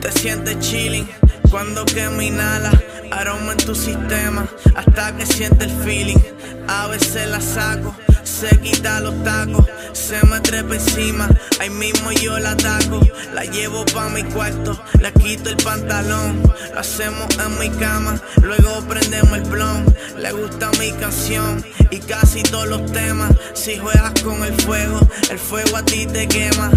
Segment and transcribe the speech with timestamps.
[0.00, 1.06] Te sientes chilling
[1.50, 2.70] cuando quema inhala
[3.10, 6.16] aroma en tu sistema hasta que siente el feeling.
[6.66, 7.94] A veces la saco,
[8.24, 11.28] se quita los tacos, se me trepa encima,
[11.58, 13.00] ahí mismo yo la ataco.
[13.34, 18.80] La llevo pa' mi cuarto, le quito el pantalón, lo hacemos en mi cama, luego
[18.88, 19.94] prendemos el blon.
[20.18, 23.32] Le gusta mi canción y casi todos los temas.
[23.54, 25.00] Si juegas con el fuego,
[25.30, 26.70] el fuego a ti te quema.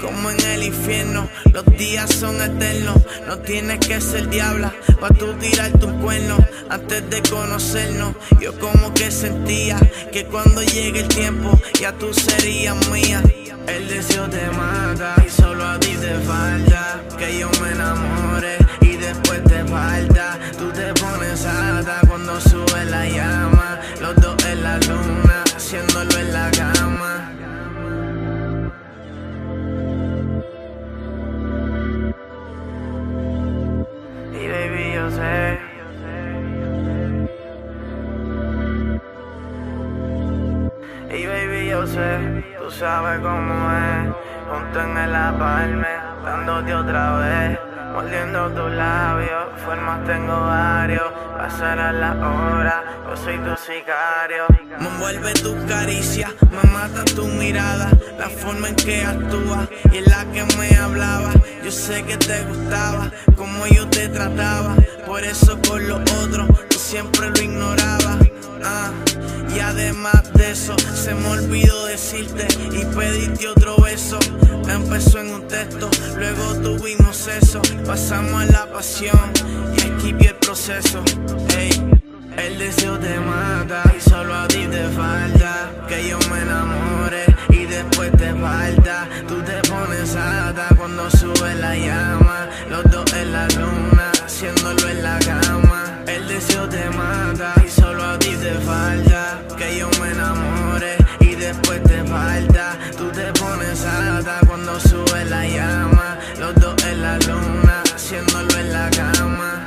[0.00, 2.96] Como en el infierno, los días son eternos.
[3.26, 6.36] No tienes que ser diabla pa' tú tirar tu cuerno
[6.70, 8.14] antes de conocernos.
[8.40, 9.76] Yo como que sentía
[10.12, 13.22] que cuando llegue el tiempo ya tú serías mía.
[13.66, 18.96] El deseo te mata y solo a ti te falta que yo me enamore y
[18.96, 20.38] después te falta.
[20.58, 26.32] Tú te pones alta cuando sube la llama, los dos en la luna, haciéndolo en
[26.32, 27.32] la cama.
[34.32, 35.49] Y baby yo sé.
[41.12, 44.14] Y baby yo sé, tú sabes cómo es,
[44.48, 45.88] junto en el apalme,
[46.24, 47.58] dándote otra vez,
[47.92, 54.46] mordiendo tus labios, formas tengo varios, pasará la hora, yo soy tu sicario.
[54.78, 60.04] Me envuelve tu caricia, me mata tu mirada, la forma en que actúas y en
[60.04, 61.32] la que me hablaba.
[61.64, 66.78] Yo sé que te gustaba, como yo te trataba, por eso con los otros tú
[66.78, 67.89] siempre lo ignorabas.
[69.54, 74.18] Y además de eso, se me olvidó decirte y pedirte otro beso.
[74.68, 77.60] Empezó en un texto, luego tuvimos eso.
[77.84, 79.32] Pasamos a la pasión
[79.76, 81.02] y esquivé el proceso.
[81.58, 81.70] Ey,
[82.36, 87.66] el deseo te mata y solo a ti te falta que yo me enamore y
[87.66, 89.08] después te falta.
[89.26, 95.02] Tú te pones alta cuando sube la llama, los dos en la luna, haciéndolo en
[95.02, 95.79] la cama.
[101.82, 102.76] Te falta.
[102.96, 108.72] Tú te pones alta cuando sube la llama, los dos en la luna, haciéndolo en
[108.72, 109.66] la cama.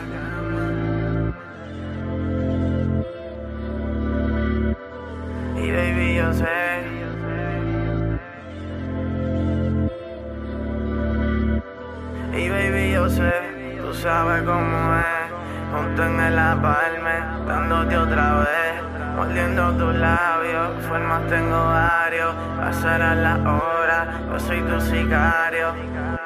[5.55, 6.73] Y baby yo sé.
[12.35, 13.31] Y baby yo sé,
[13.77, 15.31] tú sabes cómo es,
[15.71, 18.81] junto en el apalme, dándote otra vez,
[19.15, 26.22] mordiendo tus labios, formas tengo varios, pasará la hora, yo soy tu sicario.